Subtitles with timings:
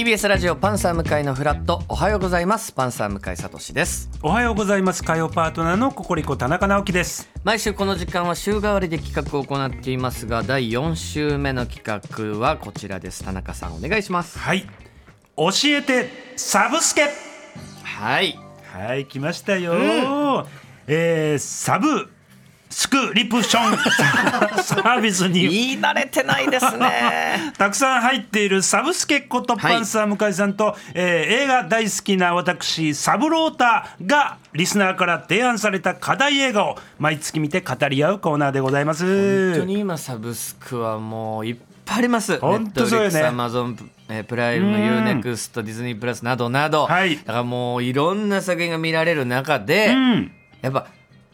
[0.00, 1.82] TBS ラジオパンサー向井のフラット。
[1.86, 2.72] おはようございます。
[2.72, 4.08] パンサー向井聡です。
[4.22, 5.04] おはようございます。
[5.04, 7.28] 火曜パートナーのココリコ田中直樹です。
[7.44, 13.22] 毎週この時間は週替わりで企画を行っていますが第4週目の企画はこちらです。
[13.22, 14.38] 田中さんお願いします。
[14.38, 14.66] はい。
[15.36, 17.02] 教えてサブスケ。
[17.82, 18.38] はい。
[18.72, 19.74] はい来ましたよ、
[20.86, 22.10] えーサブ
[22.70, 24.62] スクリプション。
[24.62, 25.48] サービスに。
[25.48, 27.52] 言い慣れてないですね。
[27.58, 39.52] たくさん入っているサブスケことはいパンサー向井さんと、えー映画大好きな私サブロータがリスナーから提案された課題映画を毎月見て語り合うコーナーでございます。
[39.52, 43.20] 本当に今サブスクはもういっぱいあります本当そうよね。
[43.20, 43.76] Netflix アマゾン
[44.26, 47.16] プライムうん UNEXT ディズニープラスなどなど、はい。
[47.16, 50.32] だからもういろんな作品が見られる中で、うん。
[50.62, 50.86] やっぱ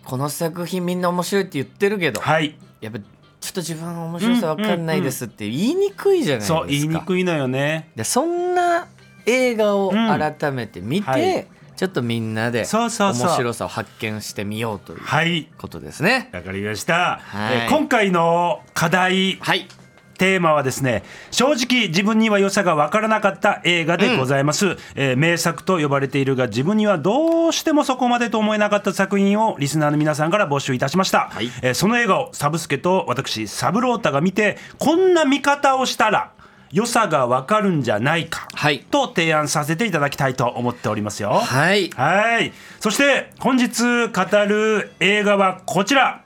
[0.07, 2.57] この作品みんな面白いって言ってるけど、はい。
[2.81, 3.07] やっぱちょ
[3.51, 6.59] っと自分は面白さわかんないですって言いにくいじゃないですか。
[6.61, 7.91] そう言いにくいのよね。
[7.97, 8.87] でそんな
[9.27, 11.47] 映画をうん改めて見て、はい。
[11.77, 13.29] ちょっとみんなでそうそうそう。
[13.29, 15.49] 面白さを発見してみようというはい。
[15.59, 16.31] ことですね。
[16.33, 17.57] わかりました、はい。
[17.57, 19.37] えー今回の課題。
[19.41, 19.67] はい。
[20.17, 31.51] テーマはですね正直自分には良さが分からなかった映画でございます、えー名作と呼ばれているが自分にはどうしてもそこまでと思えなかった作品をリスナーの皆さんから募集いたしました、はい。
[31.63, 36.33] えーその映画をサブスケと私サブロータが見てこんな見方をしたら
[36.73, 38.81] 良さが分かるんじゃないか、はい。
[38.91, 41.31] と提案させていただきたいと思っておりますよ。
[41.31, 41.91] はい。
[41.91, 42.53] はい。
[42.81, 46.23] そして本日語る映画はこちら。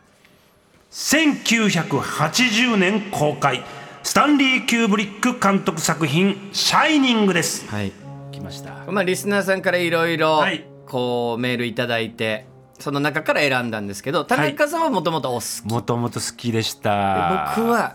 [0.91, 3.63] 1980年公開
[4.03, 7.93] スタンリー・キューブリック監督作品「シャイニング」ですはい。
[8.33, 12.47] 来ましたまあリスナーさんからいろいろはいこうメールいただいて、
[12.81, 15.72] その中から選んだんですけど、田中さんはもともとお好き。
[15.72, 17.94] もともと好きでした僕は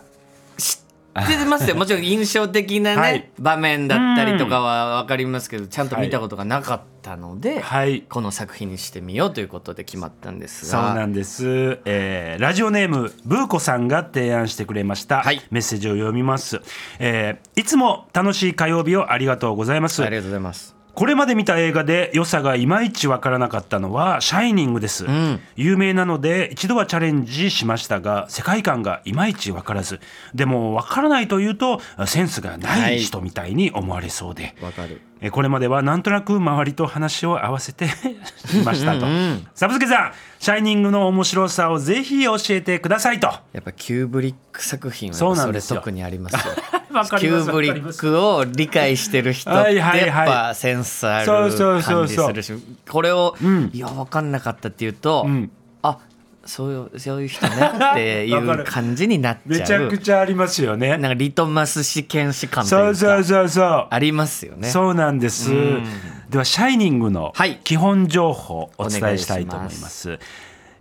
[1.24, 3.30] 知ってますよもちろん印象的なね、はい。
[3.38, 8.02] 場面だったりとかは分かりますけどちゃんと見たことがなかったので、はい。
[8.02, 15.40] この作品にしてみようということで決まったんですそうがなんです、えーラジオネームブーコさんが提案してくれました、はい。
[15.50, 16.60] メッセージを読みます、
[16.98, 20.02] えーいつも楽しい火曜日をありがとうございます。
[20.02, 20.75] ありがとうございます。
[20.96, 25.40] これまで見た映画で良さがいまいちわからなかったのは「シャイニング」です、ん。
[25.54, 30.00] 有名なので一度はチャレンジしましたが世界観がいまいちわからず。
[30.34, 35.02] でもわからないというとセンスがない人みたいに思われそうで、わかる。
[35.15, 37.86] えこれまではなんとなく周りと話を合わせて
[38.54, 39.06] いましたと。
[39.54, 43.28] サブスケさん「シャイニング」の面白さをぜひ教えてくださいと。
[43.52, 45.76] やっぱキューブリック作品はそれなんですよ。
[45.80, 46.52] 特にありますよ。
[46.92, 52.32] わかりますキューブリックを理解してる人っはいてやっぱセンスあるそうそうそう感そう。
[52.34, 53.70] じするしこれを、ん。
[53.72, 55.50] いや分かんなかったっていうと、ん。
[55.82, 55.98] あ
[56.46, 57.54] そういうそういう人ね
[57.92, 59.48] っていう感じになっちゃう。
[59.48, 60.96] めちゃくちゃありますよね。
[60.96, 64.68] なんかリトマス試験士感とそいうそうそうそうありますよね。
[64.68, 65.52] そうなんです。
[65.52, 65.84] ん。
[66.30, 67.60] では、シャイニングのはい。
[67.62, 70.18] 基本情報をお伝えしたいと思います。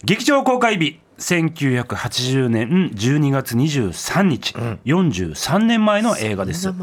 [0.04, 1.00] 劇場公開日。
[1.18, 6.74] 1980年12月23日、43年前の映画ですね。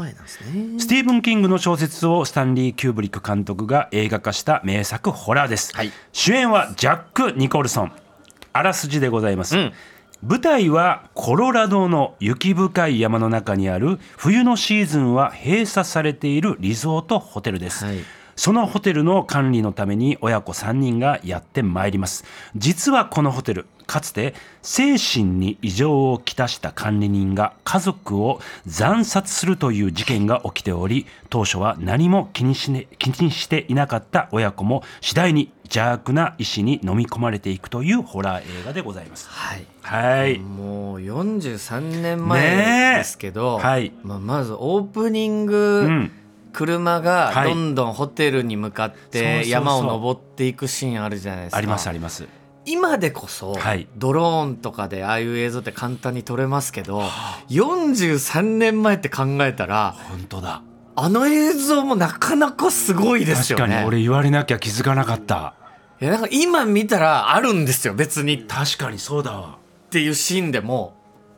[0.79, 5.91] スティーブン・キングの小説をスタンリー・キューブリック監督が映画化した名作ホラーです、はい。
[6.13, 7.91] 主演はジャック・ニコルソン
[8.53, 9.73] あらすじでございます、ん。
[10.21, 17.97] 舞台はコロラドの雪深い山の中にある冬のシーズンは閉鎖されているリゾートホテルです、はい。
[18.35, 22.23] そのホテルの管理のために親子3人がやってまいります。
[22.55, 39.27] 実はこのホテルかつて精神に異常をきたした管理人が家族を惨殺するという事件が起きており当初は何も気にし,、ね、気にしていなかった親子も次第に邪悪な意志に飲み込まれていくというホラー映画でございます。
[39.27, 39.65] はい。
[39.81, 40.37] はい。
[40.37, 46.11] もう43年ね前えですけど、はいまあ、まずオープニング、うん。
[46.53, 47.49] 車がはい。
[47.49, 51.57] どんどんホテルに向かって山を登っていくシーンあるじゃないですか。
[51.57, 52.27] ありますあります
[52.65, 53.87] 今でこそ、はい。
[53.97, 57.01] ドローンとかでああいう映像って簡単に撮れますけど
[57.49, 60.61] 43年前って考えたら本当だ。
[60.95, 63.63] あの映像もなかなかすごいですよね。
[63.63, 65.55] 確かに俺言われなきゃ気づかなかった。
[65.99, 68.35] いやなんか今見たらあるんですよ別に。
[68.35, 69.57] っ確かにそうだわ。
[69.89, 70.95] ていうシーンでも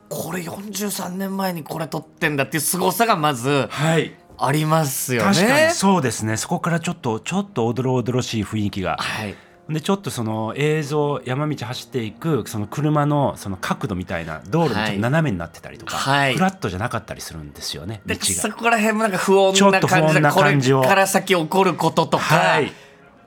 [0.10, 4.14] これ43年前にこれ撮ってんだっていう凄さがまずはい。
[4.38, 5.34] ありますよね。
[5.34, 6.36] 確かにそうですね。
[6.36, 8.98] そこからちょっとちょっとおどろおどろしい雰囲気が。
[9.00, 9.36] はい
[9.68, 16.36] でちょっとその映像山道走っていくその車のその角度みたいな道路もちょっと斜めになってたりとか、はい。
[16.36, 18.54] フラットじゃなかったりするんですよね道でそが。
[18.54, 20.82] こら辺もなんか不穏ちょっな感じでこ感じを。
[20.82, 22.72] れから先起こることとか、はい。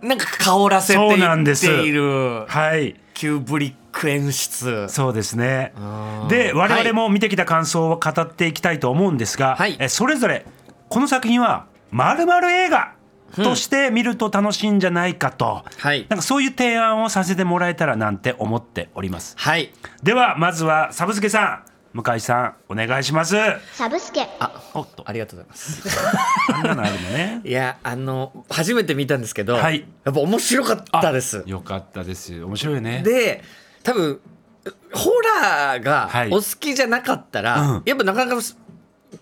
[0.00, 1.67] なんか香らせてそうなんです。
[1.67, 2.94] いっているはい。
[3.14, 4.87] キューブリック演出。
[4.88, 5.73] そうですね。
[6.29, 9.76] で我々も見てきた感想を語っていきたいと思うんですが、はい。
[9.81, 10.46] えそれぞれ
[10.88, 12.93] この作品はまるまる映画
[13.36, 16.06] として見ると楽しいんじゃないかと、はい。
[16.08, 19.34] なんかそういう提案をさせてもらえたらなんて思っております。
[19.38, 19.72] はい。
[20.02, 23.36] ではまずはサブスケさん向井さんお願いします。
[23.72, 24.26] サブスケ。
[24.38, 25.82] あおっとありがとうございます。
[26.52, 27.40] あんなのあるのね。
[27.44, 29.86] いやあの初めて見たんですけど、はい。
[30.04, 31.42] やっぱ面白かったです。
[31.46, 32.42] よかったです。
[32.44, 33.02] 面白いよね。
[33.02, 33.42] で
[33.82, 34.20] 多分
[34.92, 35.10] ホ
[35.40, 36.28] ラーがはい。
[36.28, 37.82] お好きじゃなかったら、うん。
[37.84, 38.42] やっぱなかなか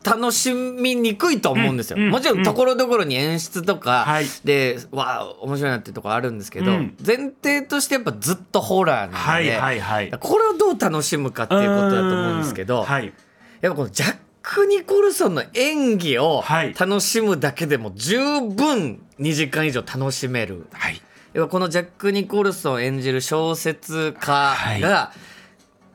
[0.04, 4.26] 楽しみにくいと思うんですよ、うんうんもちろんところどころに演出とかはい。
[4.44, 6.96] で、わあ面白いなっていうところあるんですけど、うん。
[7.04, 10.10] 前提としてやっぱずっとホラーなので、はいはいはい。
[10.18, 13.12] これをどう楽しむかっていうことだと思うんですけど、うんはい。
[13.60, 16.74] やっぱこのジャック・ニコルソンの演技をはい。
[16.74, 20.66] 楽しむだけでも十分2時間以上楽しめる。
[20.72, 21.00] はい。
[21.34, 25.12] 要はこのジャック・ニコルソン演じる小説家が、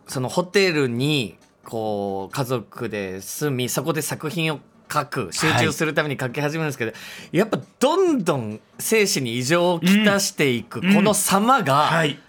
[0.07, 4.59] そのホテルにこう家族で住みそこで作品を
[4.91, 6.93] 書く集中するために書き始めるんですけど、
[7.31, 10.93] やっぱどんどん生死に異常をきたしていくうん。
[10.93, 12.19] この様が、はい。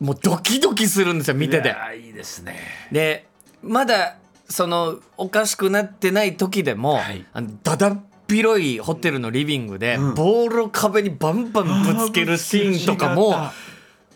[0.00, 1.68] もうドキドキするんですよ見てて。
[1.68, 2.56] いやいいですね。
[2.92, 3.26] で
[3.62, 4.16] まだ
[4.48, 7.24] そのおかしくなってない時でも、はい。
[7.32, 10.14] あのだだっ広いホテルのリビングで、うん。
[10.14, 13.34] ボールを壁にバンバンぶつけるシーンとかも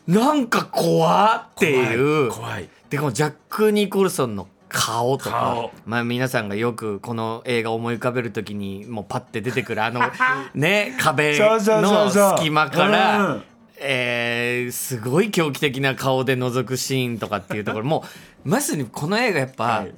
[0.07, 2.31] なんか怖っていう。
[2.31, 5.71] 怖いでこのジャック・ニコルソンの顔とか顔。
[5.87, 10.03] まあ、皆さんがよくこの映画を思い浮かべる時にもうパッて出てくるあの
[10.55, 13.19] ね壁の隙間から。
[13.19, 13.43] うん。
[13.85, 17.87] えーすごい狂気的な顔で覗くシーンとかっていうところ。
[17.87, 18.05] も
[18.45, 19.95] まさにこの映画やっぱ、はい。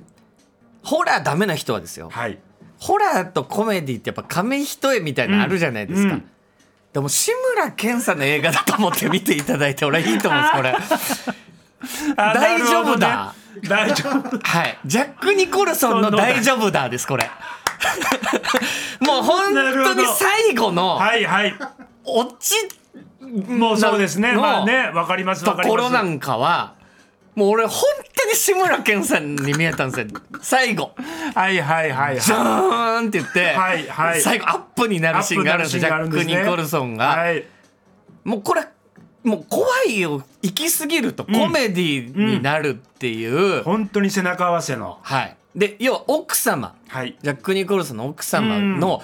[0.85, 2.11] ホラーダメな人はですよ。
[2.11, 2.39] はい。
[2.79, 6.13] ホラーとコメディってやっぱ紙一重みたいなのあるじゃないですか、うん。
[6.13, 6.31] うん。
[6.93, 10.71] でも志村けんさんの映画だと思って見ていただいて俺はいいと思うんですこれ。
[10.71, 11.35] あ
[12.17, 13.35] 大丈夫だ。
[13.69, 14.79] 大丈夫はい。
[14.85, 17.31] ジャック・ニコルソンの「大丈夫だ」ですこれ。
[19.01, 21.55] もう本当に最後のはいはい。
[22.05, 22.55] オチ
[23.49, 24.33] もうそうですね。
[24.33, 26.75] のまあねわかりますところなんかは
[27.35, 27.83] もう俺本
[28.17, 30.21] 当に志村けんさんに見えたんですよ。
[30.41, 30.95] 最後。
[31.35, 34.21] はいはいはいジャはーンって言って、はいはい。
[34.21, 37.45] 最後アップにないるシーンがあるんですよジャック・ニコルソンが、はい。
[38.25, 38.65] もうこれ
[39.25, 40.23] もう怖いよ。
[40.43, 44.99] 行き過ぎるとコメディになるっていう、本当に背中合わせの。
[45.03, 45.37] はい。
[45.57, 46.75] で要は奥様。
[46.89, 47.17] はい。
[47.23, 49.03] ジャック・ニコルソンの奥様の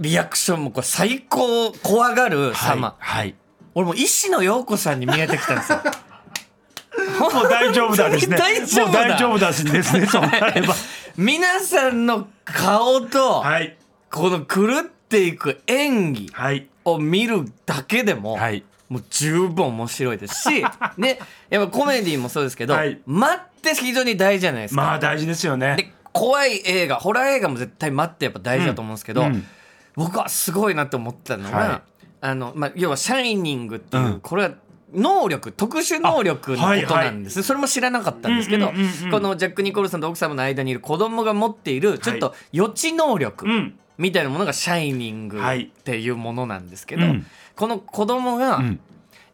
[0.00, 3.20] リアクションもこれ最高怖がる様、はい。
[3.20, 3.34] はい。
[3.74, 5.80] 俺もう石野陽子さんに見えてきたんですよ。
[7.20, 8.36] もう大丈夫だですね。
[8.38, 9.00] 大丈夫だ。
[9.00, 10.74] もう大丈夫だですね そうなれば
[11.16, 13.76] 皆さんの顔とはい。
[14.10, 16.68] この狂っていく演技はい。
[16.84, 20.64] を見るだけでも、はいもう十分面白いですし、
[20.96, 21.18] ね、
[21.50, 23.00] やっぱコメディもそうですけど、はい。
[23.06, 24.80] 待って非常に大事じゃないですか。
[24.80, 25.76] まあ大事ですよね。
[25.76, 29.46] で怖い映画ホラー映画も絶対待ってやっぱ大事だと思うんですけど、うん。
[29.94, 31.82] 僕はすごいなと思ったのが、はい。
[32.20, 34.20] あのまあ、要は「シャイニング」っていう、うん。
[34.20, 34.50] これは
[34.94, 38.72] 能力特殊能力のことなんです、それも知らなかったんですけど、
[39.10, 43.46] このジャック・ニコルソンと奥様の間にいる子供が持っているちょっと予知能力。
[43.46, 45.64] うんみたいなものが「シャイニング」はい。
[45.64, 47.26] っていうものなんですけど、うん。
[47.56, 48.80] この子供が、うん。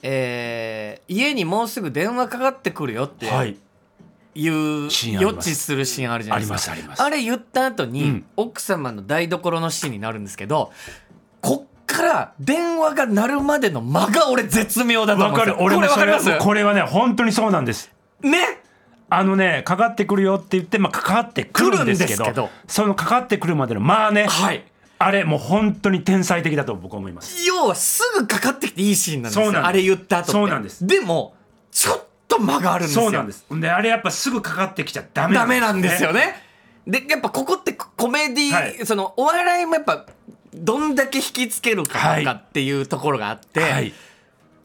[0.03, 3.57] えー家にもうすぐ電話かかってくるよってはい。
[4.37, 4.89] いう
[5.21, 6.73] 予知するシーンあるじゃないですか。
[6.73, 8.25] ありますあれ言った後に、うん。
[8.37, 10.73] 奥様の台所のシーンになるんですけど
[11.41, 15.57] こっから電話が鳴るまでの間が俺絶妙だとわ思うんですよ。
[15.57, 16.39] これわかります？
[16.39, 17.93] これはね本当にそうなんです。
[18.23, 18.63] ね
[19.19, 24.65] あのねかかってくるよって言ってまあかかってくるんですけどそのかかってくるまでのまあねはい。
[24.97, 27.45] あれもう本当に天才的だと僕は思います。
[27.47, 29.67] 要はすぐかかってきていいシーンなんですよ。
[29.67, 30.87] あれ言った後そうなんです。
[30.87, 31.35] でも
[31.71, 33.05] ちょっと間があるんですよ。
[33.05, 33.45] そうなんです。
[33.51, 36.37] であれやっぱすぐかかってきちゃダメダメなんですよね。
[36.87, 38.87] でやっぱここってコメディ、はい。
[38.87, 40.07] そのお笑いもやっぱ
[40.55, 43.93] どんだけ引きつけるかとかっていうところがあって、はい。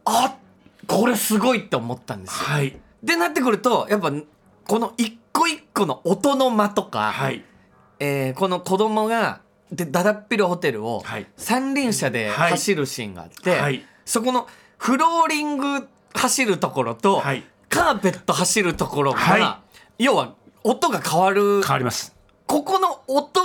[0.06, 0.36] あ
[0.88, 2.36] これすごいって思ったんですよ。
[2.38, 2.77] はい。
[3.03, 4.12] でなってくるとやっぱ
[4.69, 7.43] この一個一個の音の間とか、はい。
[7.99, 11.25] えーこの子供がでだだっ広いホテルをはい。
[11.38, 12.51] 三輪車ではい。
[12.51, 13.83] 走るシーンがあって、はい。
[14.05, 14.47] そこの
[14.77, 17.43] フローリング走るところと、はい。
[17.67, 19.59] カーペット走るところが、は
[19.97, 22.15] 要は音が変わる変わります。
[22.45, 23.41] ここの音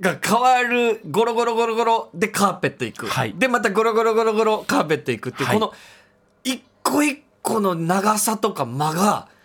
[0.00, 3.34] が変わるゴロゴロゴロゴロでカーペット行く、はい。
[3.34, 5.58] でまたゴロゴロゴロゴロカーペット行くっていう、はい。
[5.58, 5.72] この
[6.44, 9.35] 一個一個の長さとか間があ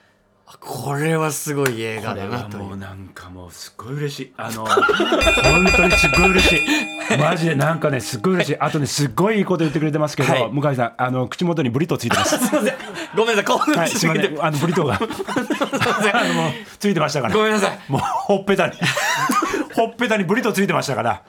[0.59, 4.33] これはすごい映画だなともうなんかもうすっごい嬉しい。
[4.37, 6.61] あの本当にすっごい嬉しい。
[7.17, 8.57] マジでなんかねすっごい嬉しい。
[8.59, 10.49] あとねすっごいいいこと言ってくれてますけど、はい。
[10.51, 12.37] 向井さんあの口元にブリトーついてます。
[12.37, 12.75] すいません。
[13.15, 13.45] ごめんなさい。
[13.45, 14.95] 興奮はいしすぎて、すいませんあのブリトーが。
[16.19, 17.33] あのもうついてましたから。
[17.33, 17.79] ごめんなさい。
[17.87, 18.73] もうほっぺたに。
[19.75, 21.21] ほっぺたにブリトーついてましたから。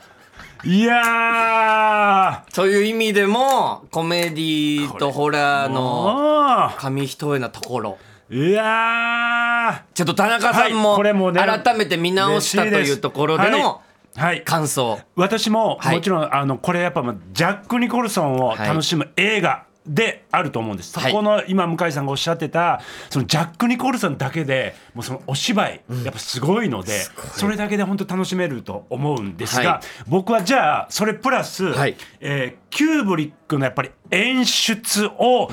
[0.64, 7.98] いやそういう意味でもコメディとホラーーのも紙一重なところ。
[8.00, 14.42] ういやちょっと田中さんもはいこれもね改めて見ー直したというところでのはいはい。
[14.42, 15.00] 感想。
[15.16, 15.96] 私もはい。
[15.96, 21.10] もちろん、あのこれやっぱまあジャック・ニコルソンを楽しむ映画であると思うんです、はい。
[21.10, 27.00] そこの今向井さんがおっしゃってたそのジャック・ニコルソンだけでもうそのお芝居、やっぱすごいので
[27.36, 30.04] それだけで本当楽しめると思うんですが、はい。
[30.06, 31.96] 僕はじゃあそれプラス、はい。
[32.20, 35.50] えーキューブリックのやっぱり演出を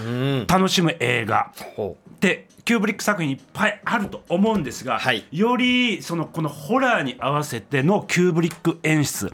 [0.48, 1.52] 楽しむ映画、
[2.20, 5.26] でキューブリック作品いっぱいあると思うんですが、はい。
[5.32, 9.32] よりそのこのホラーに合わせてのキューブリック演出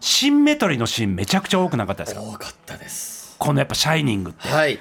[0.00, 2.22] シンメトリーのシーンめちゃくちゃ多くなかったですか？
[2.22, 3.34] 多かったです。
[3.38, 4.48] このやっぱ「シャイニング」って。
[4.48, 4.78] はい。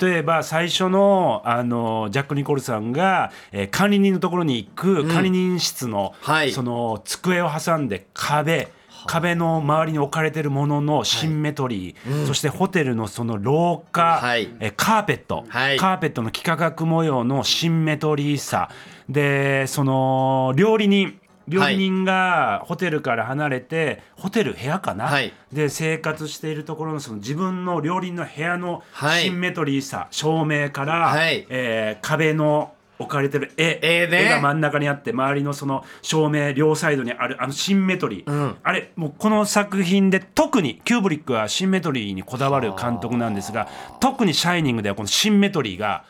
[0.00, 6.52] 例えば最初のあのジャック・ニコルさんが、えー管理人のところに行く管理人室の,、はい。
[6.52, 8.68] その机を挟んで壁
[9.06, 14.48] 壁の周りに置かれてるもののシンメトリー、そしてホテルのその廊下、はい。
[14.60, 15.76] えーカーペット、はい。
[15.76, 18.70] カーペットの幾何学模様のシンメトリーさ。
[19.08, 21.20] でその料理人。
[21.46, 25.32] 料理人がホテルから離れて、ホテル部屋かな、はい。
[25.50, 29.22] で生活しているところのその自分の料理人の部屋のはい。
[29.22, 31.46] シンメトリーさ、照明から、はい。
[31.48, 33.78] えー壁の置かれてる絵。
[33.82, 34.28] 絵ね。
[34.28, 38.56] が真ん中にあって周りのその照明両サイドにあるあのシンメトリー、うん。
[38.62, 43.68] あれもうこの作品で特にキューブリックはシンメトリーにこだわる監督なんですが
[44.00, 46.04] 特に「シャイニング」ではこのシンメトリーが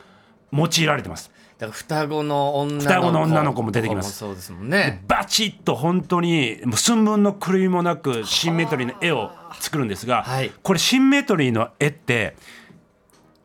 [0.52, 1.30] 用いられてます。
[1.58, 2.86] だから双子の女の子。
[2.86, 4.16] 双子の女の子も出てきます。
[4.16, 5.02] そうですもんね。
[5.08, 9.30] バチッと本当にもう寸分の狂いもなくシンメトリーの絵を
[9.60, 10.52] 作るんですが、はい。
[10.62, 12.36] これシンメトリーの絵って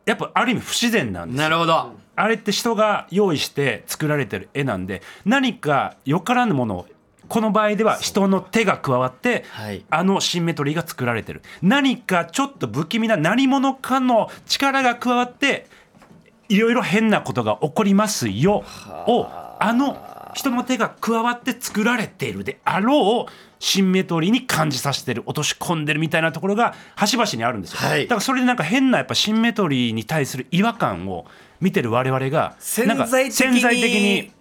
[0.06, 6.86] やっぱある意味不自然なんですなるほどあれって人が用意して作られてる絵なんで何かよからぬものを
[7.28, 9.84] この場合では人の手が加わって、はい。
[9.88, 11.42] あのシンメトリーが作られてる。
[11.62, 15.66] 何かちょっと不気味な何者かの力が加わって
[16.48, 18.62] いろいろ変なことが起こりますよ。
[19.06, 19.26] を
[19.58, 28.02] あの人の手が加わって作られているであろうシンメトリーに感じさせてる落とし込んでるみたいなところが端々にあるんですよ、はい。
[28.02, 31.26] だからそれでなんか変なやっぱシンメトリーに対する違和感を
[31.60, 34.32] 見てる我々が潜在的に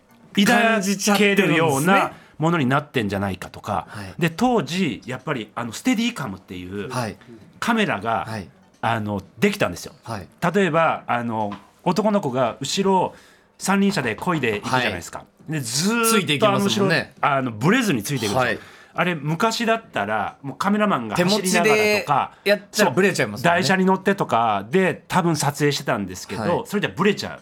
[0.45, 0.81] 抱
[1.17, 4.13] けるようなものになってんじゃないかとか、はい。
[4.19, 7.15] で当時やっぱりあのステディカムっていうはい。
[7.59, 8.49] カメラが、はい。
[8.81, 9.93] あのできたんですよ。
[10.03, 10.27] はい。
[10.53, 13.15] 例えばあの男の子が後ろ
[13.63, 15.25] 三輪車で漕いでいくじゃないですか。
[15.47, 18.47] でずついていきーっとあの後ろねあのブレずについていくんですよ。
[18.47, 18.59] はい
[18.95, 27.41] あれ昔だったらもうカメラマンが走りながらでとかやったらブレちゃいますもんねそう台車に乗ってとかで多分撮影してたんですけど、はいそれじゃブレちゃう。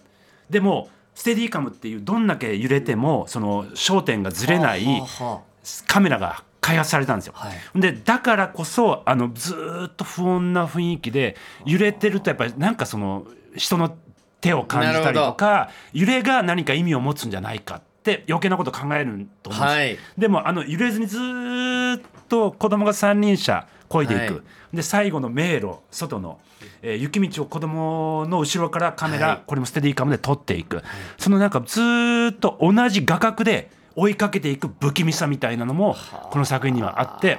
[0.50, 4.86] でもステディカムっていうどんだけ揺れてもその焦点がずれない
[5.88, 7.34] カメラが開発されたんですよ。
[7.36, 11.36] はいでだからこそあのずーっと不穏な雰囲気で
[11.66, 13.26] 揺れてるとやっぱりなんかその
[13.58, 13.98] 人の
[14.42, 19.98] 手を感じたりとか揺れが何か意味を持つんじゃないかって余計なこと考えると思うんです、はい。
[20.18, 24.40] でもあの揺れずにずーっと子供が三輪車漕いでいく、は
[24.74, 24.78] い。
[24.78, 26.40] で最後の迷路外の、
[26.82, 29.42] えー雪道を子供の後ろからカメラ、はい。
[29.46, 30.82] これもステディカムで撮っていく、
[31.18, 35.96] そのなんかずーっと同じ画角で追いかけていく不気味さみたいなのも
[36.32, 37.38] この作品にはあって。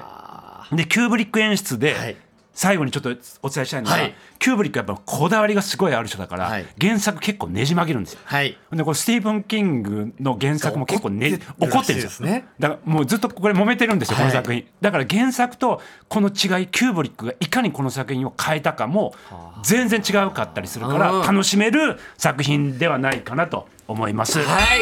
[0.73, 2.17] でキューブリック演出で、はい
[2.55, 3.11] 最後にちょっと
[3.43, 4.15] お伝えしたいのは、はい。
[4.39, 6.67] キューブリックはやっぱこだわりがすごいある人だから、はい。
[6.81, 8.21] 原作結構ねじ曲げるんですよ。
[8.25, 8.59] はい。
[8.73, 12.29] でこれスティーブン・キングの原作も結構ね怒ってる怒ってるんですよ。
[12.29, 14.67] ねだからもうずっとこれ揉めてるんですよ、この作品。
[14.81, 19.15] だから原作とこの違いキューブリックがいかにこの作品を変えたかも
[19.63, 24.39] 全然違うかったりするからうん楽しめる作品ではないかなと思います。
[24.41, 24.45] は
[24.77, 24.81] い。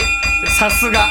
[0.59, 1.07] さすが。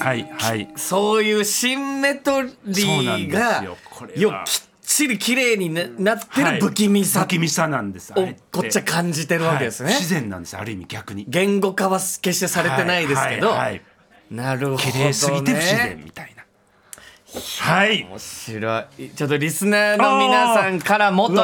[0.00, 0.68] はいはい。
[0.76, 3.76] そういうシンメトリそうなんですーがよ。
[3.90, 4.20] これは。
[4.20, 6.60] よきっちり綺麗にななってはい。
[6.60, 7.20] る不気味さ。
[7.22, 8.12] 不気味さなんです。
[8.12, 9.98] をこっちは感じてるわけですね、はい。
[9.98, 11.24] 自然なんですある意味逆に。
[11.28, 13.82] 言語化は決してされてないですけど、はいはいはい。
[14.30, 16.33] なるほど、ね、綺麗すぎて不自然みたいな
[17.60, 18.06] はい。
[18.08, 19.10] 面白い。
[19.10, 21.40] ちょっとリスナーの皆さんからもという。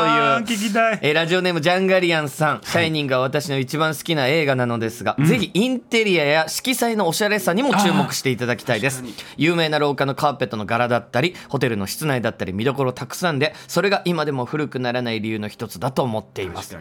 [1.02, 9.02] えーラジオネームジャンガリアンさん「シャイニング」は私の一番好きな映画なのですが、ぜひインテリアや色彩のおしゃれさにも注目していただきたいです。
[9.36, 16.76] 有名な廊下のカーペットの柄だったりホテルの室内だったり見どころたくさんでそれが今でも古くならない理由の一つだと思っています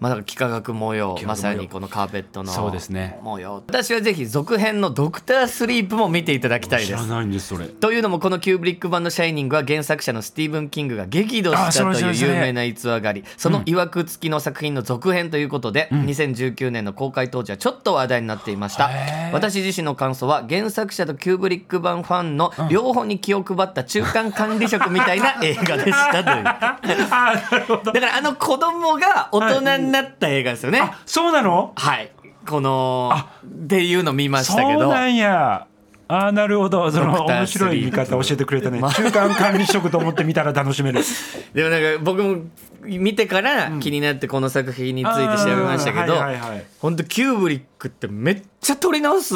[0.00, 3.18] まあ、だ幾何学模様まさにこのカーペットのそうですね。
[3.22, 3.64] 模様。
[3.66, 6.86] 私はぜひ続編の「ドクタースリープ」も見ていただきたいです。
[6.86, 7.66] 知らないんですそれ。
[7.66, 18.88] というのもこのキューブリック版の「シャイニング」は原作者のスティーブン・キングが激怒したという有名な逸話がありその曰く付きの作品の続編ということで、2019年の公開当時はちょっと話題になっていました。
[18.90, 19.32] へー。
[19.32, 26.44] 私自身の感想は原作者とキューブリック版ファンの両方に気を配った中間管理職みたいな映画でしたという。
[26.44, 26.78] だ
[27.10, 27.92] あーなるほど。
[27.92, 31.72] からあの子供が大人になった映画ですよね、あそうなの？
[31.76, 32.12] はい。
[32.46, 33.12] この
[33.44, 34.80] っていうの見ましたけど。
[34.80, 35.66] そうなんや。
[36.10, 36.90] あーなるほど。
[36.90, 38.80] その面白い見方教えてくれたね。
[38.80, 38.92] まあ。
[38.94, 41.02] 中間管理職と思って見たら楽しめる。
[41.52, 42.38] でもなんか僕も
[42.84, 46.64] 見てから気になってこの作品について調べましたけど、あーはいはいはい。
[46.80, 49.34] 本当キューブリックってめっちゃ撮り直す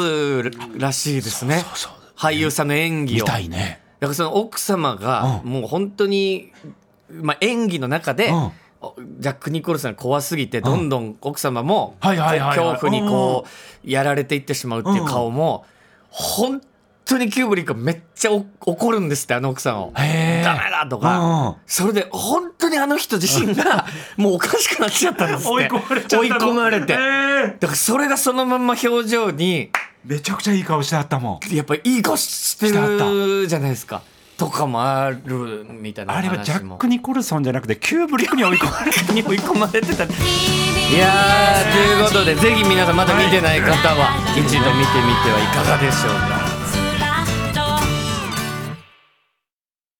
[0.79, 1.59] らしいですね。
[1.59, 3.79] そうそう俳優さんの演技見をたいね。
[3.99, 5.51] だからその奥様がうん。
[5.51, 6.51] もう本当に、
[7.11, 8.35] まあ、演技の中で、うん。
[8.35, 8.51] お
[9.19, 13.45] ジャック・ニコルソンが怖すぎてどんどん奥様も恐怖にこ
[13.85, 15.65] うやられていってしまうっていう顔も
[16.09, 16.61] 本
[17.05, 19.93] 当にキューブリックがめっちゃお怒るんですってあの奥さんを。
[19.95, 23.85] ダメだとか、それで本当にあの人自身が
[24.17, 25.51] もうおかしくなっちゃったんですって。
[25.51, 25.63] 追い
[26.31, 26.93] 込まれて。
[26.93, 29.69] だからそれがそのまんま表情に
[30.05, 31.55] めちゃくちゃいい顔してあったもん。
[31.55, 34.01] やっぱりいい顔してるじゃないですか
[34.43, 40.03] とかもあるみたいなあれはジャック・ニコルソンじゃなくてキューブリックに追い込まれたに追い込まれてた。
[40.03, 40.07] い
[40.97, 46.42] やーということでぜひ皆さんまだ見てない方は一度見てみてはいかがでしょうか